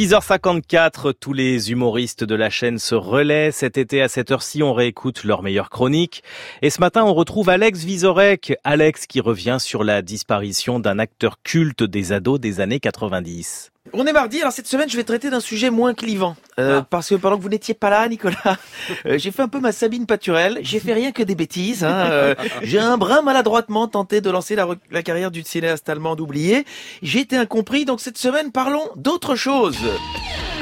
[0.00, 3.52] 6h54, tous les humoristes de la chaîne se relaient.
[3.52, 6.22] Cet été à cette heure-ci, on réécoute leurs meilleures chroniques.
[6.62, 8.54] Et ce matin, on retrouve Alex Vizorek.
[8.64, 13.72] Alex qui revient sur la disparition d'un acteur culte des ados des années 90.
[13.92, 16.36] On est mardi, alors cette semaine je vais traiter d'un sujet moins clivant.
[16.58, 16.86] Euh, Ah.
[16.88, 18.36] Parce que pendant que vous n'étiez pas là, Nicolas,
[19.06, 20.58] euh, j'ai fait un peu ma Sabine Paturel.
[20.62, 21.84] J'ai fait rien que des bêtises.
[21.84, 22.06] hein.
[22.10, 26.64] Euh, j'ai un brin maladroitement tenté de lancer la, la carrière du cinéaste allemand oublié.
[27.02, 29.78] J'ai été incompris, donc cette semaine parlons d'autre chose.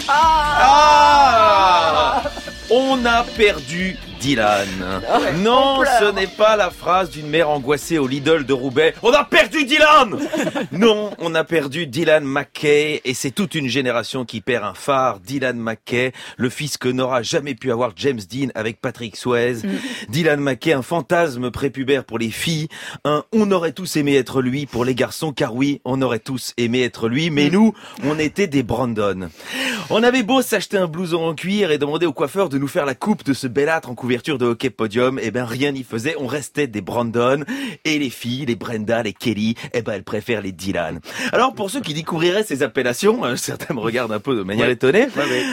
[0.09, 2.23] Ah
[2.71, 4.69] On a perdu Dylan.
[5.39, 8.95] Non, ce n'est pas la phrase d'une mère angoissée au Lidl de Roubaix.
[9.03, 10.19] On a perdu Dylan
[10.73, 15.21] Non, on a perdu Dylan McKay et c'est toute une génération qui perd un phare.
[15.21, 19.65] Dylan McKay, le fils que n'aura jamais pu avoir James Dean avec Patrick Swayze.
[20.09, 22.69] Dylan McKay, un fantasme prépubère pour les filles.
[23.05, 26.55] Un on aurait tous aimé être lui pour les garçons, car oui, on aurait tous
[26.57, 27.73] aimé être lui, mais nous,
[28.05, 29.29] on était des Brandon.
[29.91, 32.85] On avait beau s'acheter un blouson en cuir et demander au coiffeur de nous faire
[32.85, 36.15] la coupe de ce belâtre en couverture de hockey podium, eh ben rien n'y faisait,
[36.19, 37.45] on restait des Brandon.
[37.85, 41.01] Et les filles, les Brenda, les Kelly, eh ben elles préfèrent les Dylan.
[41.33, 44.69] Alors pour ceux qui découvriraient ces appellations, euh, certains me regardent un peu de manière
[44.69, 45.09] étonnée.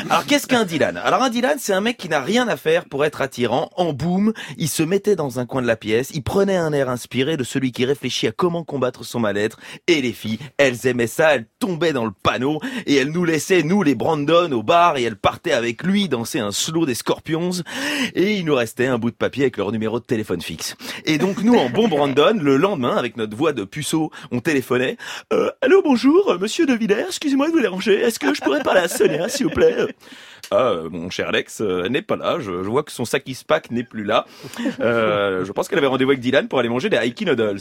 [0.09, 0.97] Alors qu'est-ce qu'un Dylan?
[0.97, 3.69] Alors un Dylan, c'est un mec qui n'a rien à faire pour être attirant.
[3.75, 6.89] En boum, il se mettait dans un coin de la pièce, il prenait un air
[6.89, 9.59] inspiré de celui qui réfléchit à comment combattre son mal-être.
[9.87, 13.63] Et les filles, elles aimaient ça, elles tombaient dans le panneau et elles nous laissaient,
[13.63, 17.51] nous les Brandon, au bar et elles partaient avec lui danser un slow des Scorpions.
[18.13, 20.75] Et nous restait un bout de papier avec leur numéro de téléphone fixe.
[21.05, 24.97] Et donc nous, en bon Brandon, le lendemain, avec notre voix de puceau, on téléphonait.
[25.33, 27.99] Euh, allô, bonjour, euh, monsieur De Villers, excusez-moi de vous déranger.
[27.99, 29.75] Est-ce que je pourrais parler à Sonia, s'il vous plaît?
[30.51, 32.37] Ah, euh, mon cher Alex, euh, elle n'est pas là.
[32.39, 34.25] Je, vois que son sac pack n'est plus là.
[34.79, 37.59] Euh, je pense qu'elle avait rendez-vous avec Dylan pour aller manger des Haiki Noodles.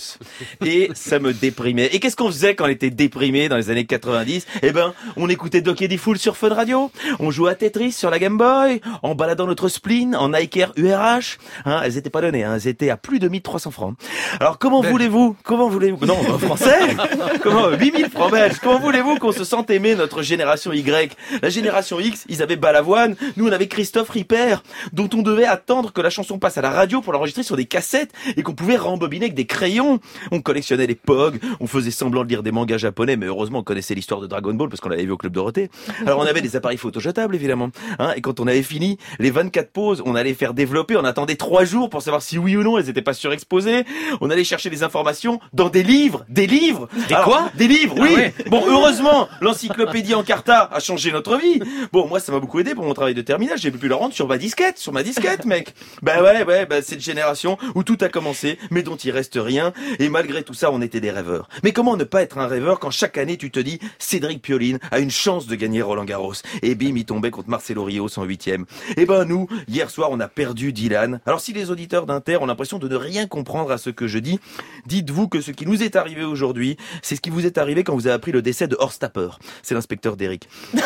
[0.64, 1.86] Et ça me déprimait.
[1.86, 5.28] Et qu'est-ce qu'on faisait quand on était déprimé dans les années 90 Eh ben, on
[5.28, 6.91] écoutait Doc Fool sur Fun Radio.
[7.20, 8.80] On jouait à Tetris sur la Game Boy.
[9.02, 11.39] En baladant notre spleen en Nike Air URH.
[11.64, 12.44] Hein, elles étaient pas données.
[12.44, 13.97] Hein, elles étaient à plus de 1300 francs.
[14.41, 16.78] Alors comment voulez-vous Comment voulez-vous Non, français.
[17.43, 18.59] Comment 8000 francs belges.
[18.62, 21.16] Comment voulez-vous qu'on se sente aimer notre génération Y?
[21.43, 23.16] La génération X, ils avaient Balavoine.
[23.37, 24.56] Nous, on avait Christophe Ripper,
[24.93, 27.65] dont on devait attendre que la chanson passe à la radio pour l'enregistrer sur des
[27.65, 30.00] cassettes et qu'on pouvait rembobiner avec des crayons.
[30.31, 33.62] On collectionnait les POG, on faisait semblant de lire des mangas japonais, mais heureusement on
[33.62, 35.71] connaissait l'histoire de Dragon Ball parce qu'on l'avait vu au club Dorothée.
[36.06, 37.71] Alors on avait des appareils photojetables évidemment.
[37.98, 40.54] Hein, et quand on avait fini les 24 poses, on allait faire
[40.97, 43.84] on attendait trois jours pour savoir si oui ou non elles étaient pas surexposées.
[44.20, 46.88] On allait chercher des informations dans des livres, des livres.
[47.08, 47.50] Des Alors, quoi?
[47.54, 48.08] Des livres, oui.
[48.12, 48.34] Ah ouais.
[48.48, 51.60] Bon, heureusement, l'encyclopédie Encarta a changé notre vie.
[51.92, 53.58] Bon, moi, ça m'a beaucoup aidé pour mon travail de terminale.
[53.58, 55.74] J'ai pu le rendre sur ma disquette, sur ma disquette, mec.
[56.03, 59.72] Bah ouais, ouais, bah cette génération où tout a commencé, mais dont il reste rien.
[59.98, 61.48] Et malgré tout ça, on était des rêveurs.
[61.62, 64.78] Mais comment ne pas être un rêveur quand chaque année tu te dis Cédric Pioline
[64.91, 68.24] a une chance de gagner Roland Garros et bim, il tombait contre Marcelo Rios en
[68.24, 68.66] huitième.
[68.97, 71.20] Et ben nous, hier soir, on a perdu Dylan.
[71.26, 74.19] Alors si les auditeurs d'Inter ont l'impression de ne rien comprendre à ce que je
[74.19, 74.41] dis,
[74.87, 77.94] dites-vous que ce qui nous est arrivé aujourd'hui, c'est ce qui vous est arrivé quand
[77.94, 79.28] vous avez appris le décès de Horst Tapper.
[79.62, 80.48] C'est l'inspecteur d'Eric.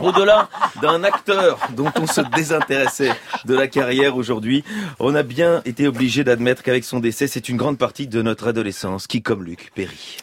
[0.00, 0.48] Au-delà
[0.80, 3.12] d'un acteur dont on se désintéressait
[3.44, 4.64] de la carrière aujourd'hui,
[4.98, 8.48] on a bien été obligé d'admettre qu'avec son décès, c'est une grande partie de notre
[8.48, 10.18] adolescence qui, comme Luc, périt.